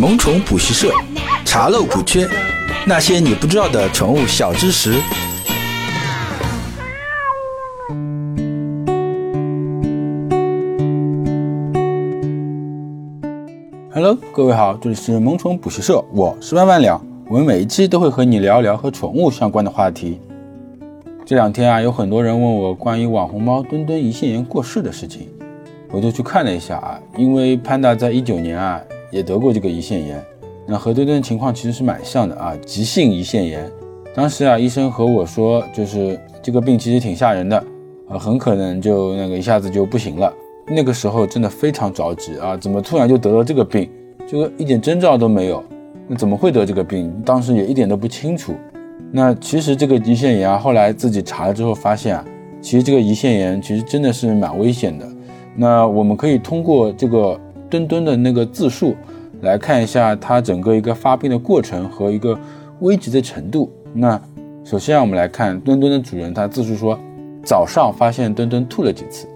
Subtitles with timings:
[0.00, 0.90] 萌宠补习社，
[1.44, 2.26] 查漏补缺，
[2.86, 4.94] 那些你不知道的宠物小知识。
[13.92, 16.98] Hello，各位好，这里是萌宠补习社，我是万万两。
[17.28, 20.18] 我们每一期都会和你聊一聊和宠物相关的话题。
[21.26, 25.28] 这两天啊，有很多人问我关于网红猫墩墩胰腺炎过世的事情，
[25.90, 28.80] 我就去看了一下啊，因为潘达在一九年啊。
[29.10, 30.24] 也得过这个胰腺炎，
[30.66, 33.70] 那和墩墩情况其实是蛮像的啊，急性胰腺炎。
[34.14, 37.56] 当时啊，医生和我说，就是这个病其实挺吓人的，
[38.08, 40.32] 啊，很可能就那个一下子就不行了。
[40.66, 43.90] 那个时候真的非常着急啊，怎么突然就得了这个病？
[44.28, 45.62] 这个一点征兆都没有，
[46.06, 47.12] 那怎么会得这个病？
[47.24, 48.54] 当时也一点都不清楚。
[49.10, 52.24] 那其实这个胰腺炎啊，后来自己查了之后发现啊，
[52.60, 55.08] 其实这个胰腺炎其实真的是蛮危险的。
[55.56, 57.38] 那我们可以通过这个。
[57.70, 58.96] 墩墩的那个自述，
[59.42, 62.36] 来看一下它整个一个发病的过程和一个
[62.80, 63.72] 危急的程度。
[63.94, 64.20] 那
[64.64, 66.98] 首先，我们来看墩墩的主人，他自述说，
[67.44, 69.26] 早上发现墩墩吐了几次，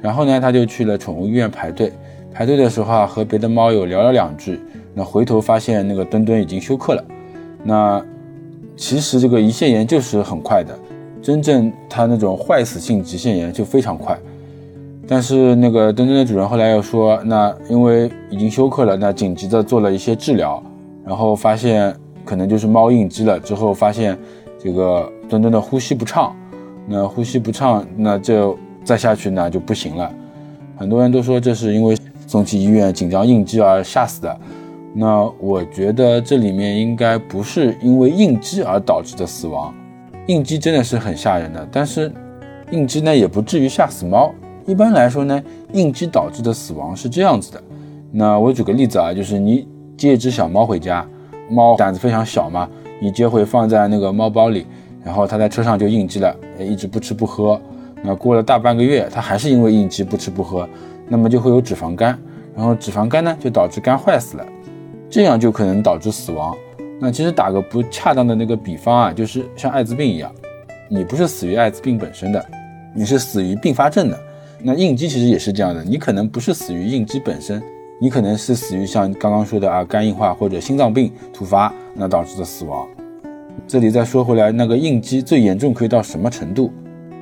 [0.00, 1.92] 然后呢，他就去了宠物医院排队。
[2.32, 4.60] 排队的时候啊，和别的猫友聊了两句，
[4.94, 7.04] 那回头发现那个墩墩已经休克了。
[7.64, 8.04] 那
[8.76, 10.78] 其实这个胰腺炎就是很快的，
[11.20, 14.16] 真正它那种坏死性胰腺炎就非常快。
[15.10, 20.62] 但是那个墩墩的主人后来又说，那因为已经休克了，那紧急的做了一些治疗，
[21.02, 23.40] 然后发现可能就是猫应激了。
[23.40, 24.18] 之后发现
[24.62, 26.36] 这个墩墩的呼吸不畅，
[26.86, 30.12] 那呼吸不畅，那就再下去那就不行了。
[30.76, 34.38] 很多人都说这是因为送去医院紧张应激而吓死的。
[34.92, 39.74] 那我觉得这里面应该不是因为应激而导致的死亡，
[40.26, 42.12] 应激真的是很吓人的，但是
[42.70, 44.34] 应激呢也不至于吓死猫。
[44.68, 47.62] 一般来说呢，应激导致的死亡是这样子的。
[48.12, 49.66] 那我举个例子啊，就是你
[49.96, 51.06] 接一只小猫回家，
[51.48, 52.68] 猫胆子非常小嘛，
[53.00, 54.66] 你接回放在那个猫包里，
[55.02, 57.58] 然后它在车上就应激了，一直不吃不喝。
[58.02, 60.68] 那过了大半个月，它还是因为应激不吃不喝，
[61.08, 62.18] 那么就会有脂肪肝，
[62.54, 64.44] 然后脂肪肝呢就导致肝坏死了，
[65.08, 66.54] 这样就可能导致死亡。
[67.00, 70.30] 那其实打个不恰当的那个比方啊，就是像艾滋病一样，
[70.90, 72.44] 你不是死于艾滋病本身的，
[72.94, 74.27] 你是死于并发症的。
[74.60, 77.62] 那应激其实也是这样的，你可能不是死于应激本身，
[78.00, 82.86] 你可能是死于像刚刚说的啊肝硬化或者心脏病突发那导致的死亡。
[83.66, 86.72] 这里再说回来，那个应激最严重可以到什么程度？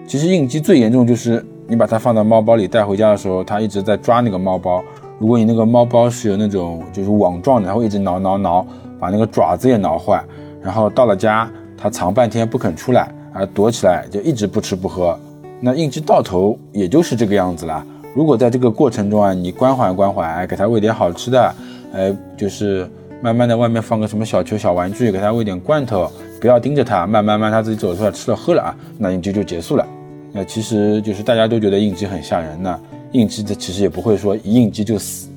[0.06, 4.82] 其实应激最严重就是你把它放到猫包里带回家的时候，它一直在抓那个猫包。
[5.18, 8.66] 如果你那个猫包是有那种就是网状的，它会一直挠挠挠，
[8.98, 10.22] 把那个爪子也挠坏。
[10.62, 15.18] 然后到了家，它藏半天不肯出来，啊躲起来就一直不吃不喝。
[15.60, 17.84] 那应激到头也就是这个样子了。
[18.14, 21.54] 如果在这个过程中啊，你关怀关怀，给它喂点好吃的，
[21.92, 22.88] 呃，就是
[23.22, 29.86] 慢慢的外面放个什么小球、小玩具，给它喂点罐头，不要盯着它，慢慢慢它自己走出来吃了喝了啊，那应激就结束了。
[30.32, 32.80] 那其实就是大家都觉得应激很吓人呢，
[33.12, 35.28] 应激的其实也不会说一应激就死。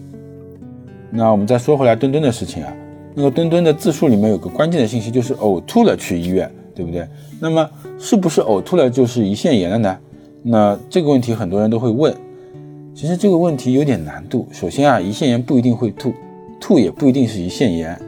[1.09, 2.73] 那我们再说回来墩墩的事情啊，
[3.15, 7.07] 那个墩墩的自述里面有个关键的信息，就是呕吐了去医院，对不对？
[7.39, 9.97] 那么是不是呕吐了就是胰腺炎了呢？
[10.41, 12.15] 那这个问题很多人都会问，
[12.93, 14.47] 其实这个问题有点难度。
[14.51, 16.13] 首先啊，胰腺炎不一定会吐，
[16.59, 17.99] 吐也不一定是胰腺炎，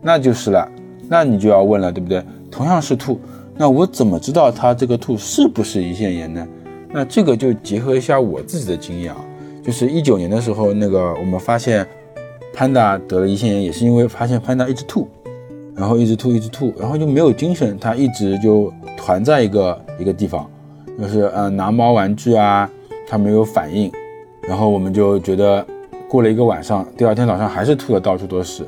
[0.00, 0.70] 那就是了。
[1.08, 2.22] 那你就要问了，对不对？
[2.50, 3.18] 同样是吐，
[3.56, 6.46] 那我怎么知道它这个吐是不是胰腺炎呢？
[6.92, 9.24] 那这个就结合一下我自己的经验啊，
[9.62, 11.86] 就是一九年的时候，那个我们发现
[12.52, 15.08] 潘达得了胰腺炎，也是因为发现潘达一直吐，
[15.74, 20.48] 然后一直吐，一直吐，然后就没有精神，他一直就团在一个一个地方。
[21.00, 22.70] 就是呃拿猫玩具啊，
[23.08, 23.90] 它没有反应，
[24.42, 25.66] 然后我们就觉得
[26.06, 28.66] 过了一个晚上，第二天早上还是吐的到处都是，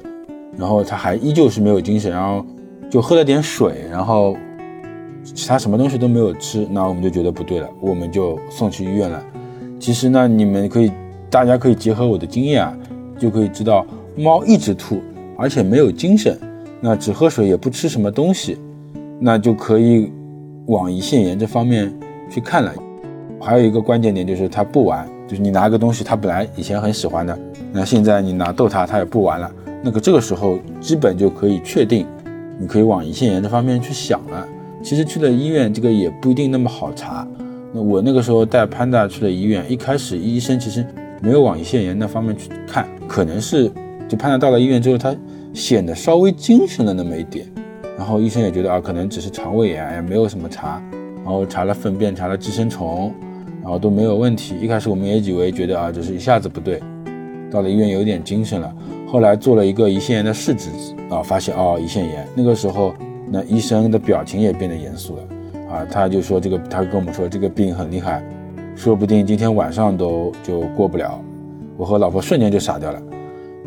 [0.57, 2.43] 然后它还依旧是没有精神，然后
[2.89, 4.35] 就喝了点水，然后
[5.23, 9.23] 其他什么东西都没有吃，那我们就觉得不对了，我们就送去医院了。
[9.79, 10.91] 其实呢，你们可以
[11.29, 12.75] 大家可以结合我的经验啊，
[13.19, 13.85] 就可以知道
[14.17, 15.03] 猫一直吐，
[15.37, 16.39] 而且没有精神，
[16.81, 18.57] 那只喝水也不吃什么东西，
[19.21, 20.11] 那就可以
[20.69, 21.93] 往胰腺炎这方面。
[22.33, 22.73] 去看了，
[23.39, 27.39] 还有一个关键点就是它不玩，就是你拿个东西，它本来以前很喜欢的，
[27.73, 29.51] 那现在你拿逗它，它也不玩了。
[29.83, 32.07] 那个这个时候基本就可以确定，
[32.59, 34.49] 你可以往胰腺炎这方面去想了。
[34.83, 37.29] 其实去了医院，这个也不一定那么好查。
[37.75, 40.87] 那我那个时候带潘达去了医院，一开始医生其实
[41.21, 43.71] 没有往胰腺炎那方面去看，可能是
[44.09, 45.15] 就潘达到了医院之后，他
[45.53, 47.47] 显得稍微精神了那么一点，
[47.99, 50.83] 然后医生也觉得啊，可能只是肠胃炎，也没有什么查。
[51.25, 53.13] 然后查了粪便，查了寄生虫，
[53.63, 54.55] 然后都没有问题。
[54.61, 56.81] 一开始我们也以为觉得啊，只是一下子不对，
[57.51, 58.75] 到了医院有点精神了。
[59.07, 60.71] 后来做了一个胰腺炎的试纸
[61.11, 62.27] 啊，发现哦胰腺炎。
[62.35, 62.95] 那个时候，
[63.31, 65.23] 那医生的表情也变得严肃了
[65.71, 68.25] 啊，他就说这个，他跟我们说这个病很厉害，
[68.75, 71.23] 说不定今天晚上都就过不了。
[71.77, 73.03] 我和老婆瞬间就傻掉了。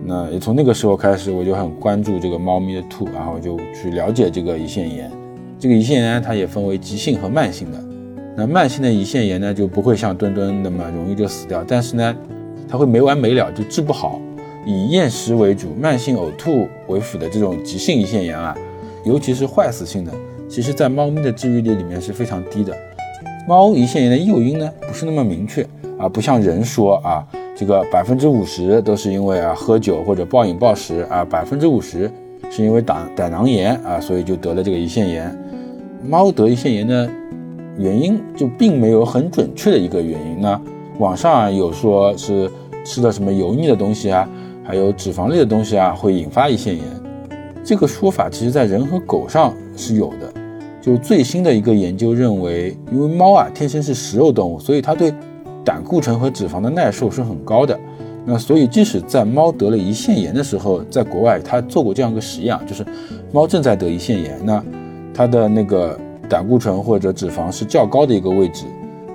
[0.04, 5.12] 那也从那个时候开始，我就很关注这个猫咪的吐，然后就去了解这个胰腺炎。
[5.66, 7.84] 这个胰腺炎它也分为急性和慢性的。
[8.38, 12.16] 那慢性的胰腺炎呢，就不会像墩墩那么容易就死掉，但是呢，
[12.70, 14.22] 它会没完没了，就治不好。
[14.64, 18.56] 以厌食为主、慢性呕吐为辅的这种急性胰腺炎啊，
[19.04, 20.12] 尤其是坏死性的，
[20.48, 22.72] 其实在猫咪的治愈率里面是非常低的。
[23.48, 25.66] 猫胰腺炎的诱因呢，不是那么明确
[25.98, 27.26] 啊，不像人说啊，
[27.56, 32.12] 这个百分之五十都是因为啊喝酒或者暴饮暴食啊，百分之五十
[32.52, 35.36] 是因为胆胆囊炎啊，所以就得了这个胰腺炎。
[36.08, 37.10] 猫得胰腺炎的
[37.78, 40.62] 原因就并没有很准确的一个原因呢。
[41.00, 42.50] 网上有说是
[42.86, 44.28] 吃了什么油腻的东西啊。
[44.68, 46.84] 还有脂肪类的东西啊，会引发胰腺炎。
[47.64, 50.34] 这个说法其实在人和狗上是有的。
[50.82, 55.14] 就最新的一个研究认为，因为猫啊天生是食肉动物，所以它对
[55.64, 57.80] 胆固醇和脂肪的耐受是很高的。
[58.26, 62.84] 那所以即使在猫得了胰腺炎的时候，在国外他做过这样一个实验，就是
[63.32, 64.64] 猫正在得胰腺炎，那
[65.16, 65.98] 它的那个
[66.30, 68.66] 胆固醇或者脂肪是较高的一个位置。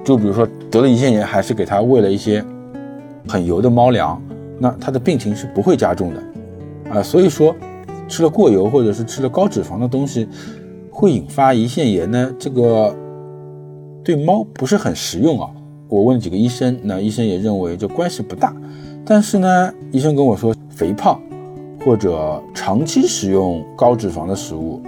[0.03, 2.43] 就比如说得了胰腺炎，还是给它喂了一些
[3.29, 4.21] 很油的猫粮。
[4.63, 6.23] 那他的病情是不会加重的，
[6.91, 7.57] 啊，所以说
[8.07, 10.29] 吃了过油或者是吃了高脂肪的东西，
[10.91, 12.31] 会引发胰腺炎呢？
[12.39, 12.95] 这个
[14.05, 15.49] 对猫不是很实用啊。
[15.89, 18.55] 我问几个医生，那医生也认为这关系不大。
[19.03, 21.19] 但是呢，医生跟我说，肥胖
[21.83, 24.83] 或者长期食用高脂肪的食物，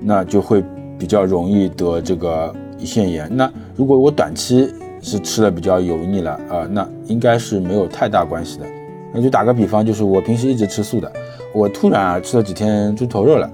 [0.00, 0.62] 那就会
[0.98, 3.28] 比较容易得这个胰腺炎。
[3.34, 4.68] 那如果我短期
[5.00, 8.66] 是吃了比较油腻了啊，那应该是没有太大关系的。
[9.12, 11.10] 那就打个比方，就是我平时一直吃素的，
[11.54, 13.50] 我突然啊吃了几天猪头肉了，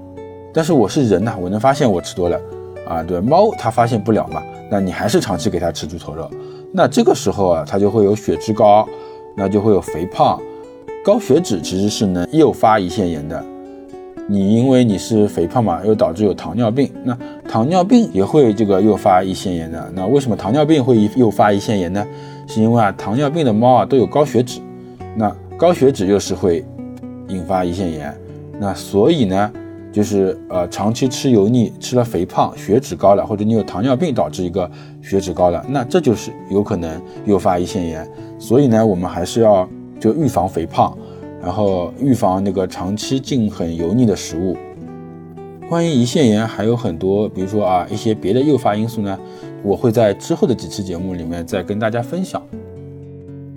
[0.53, 2.41] 但是我是人呐，我能发现我吃多了，
[2.89, 6.29] 啊，对，猫它发现不了嘛，那你还是长期给它吃猪头肉，
[6.73, 8.89] 那这个时候啊，它就会有血脂高，
[9.37, 10.41] 那就会有肥胖，
[11.05, 13.45] 高血脂其实是能诱发胰腺炎的，
[14.29, 17.17] 你因为你是肥胖嘛，又导致有糖尿病，那
[17.49, 22.07] 糖尿病也会这个诱发胰腺炎的，那为什么糖尿病会诱发胰腺炎呢？
[22.47, 24.61] 是因为啊糖尿病的猫啊都有高血脂，
[25.17, 25.35] 那。
[25.59, 26.65] 高血脂又是会
[27.29, 28.13] 引发胰腺炎，
[28.59, 29.53] 那所以呢，
[29.93, 34.69] 就是呃长期吃油腻，吃了肥胖，血脂高了，或者你有糖尿病导致一个
[35.01, 38.05] 血脂高了，那这就是有可能诱发胰腺炎。
[38.41, 39.69] 所以呢，我们还是要
[40.01, 40.99] 就预防肥胖，
[41.43, 44.57] 然后预防那个长期进很油腻的食物。
[45.69, 49.19] 关于胰腺炎还有很多，比如说啊一些别的诱发因素呢，
[49.63, 52.41] 我会在之后的几期节目里面再跟大家分享。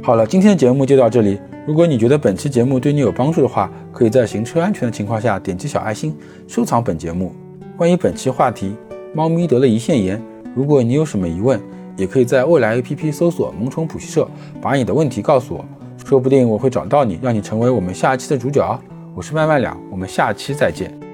[0.01, 1.39] 好了，今天的节目就到这里。
[1.67, 6.15] 如果你觉得本期节目对你有帮助的话，可以在行车安全的情况下点击小爱心，
[6.47, 7.31] 收藏本节目。
[7.75, 8.73] 关于本期话题，
[9.13, 10.21] 猫咪得了胰腺炎，
[10.55, 11.59] 如果你有什么疑问，
[11.97, 14.29] 也可以在未来 APP 搜索“萌宠普习社”，
[14.61, 15.65] 把你的问题告诉我，
[16.05, 18.79] 说不定我会找到你，让你成为我们下期的主角。
[19.15, 21.04] 我是麦麦两，我们下期再见。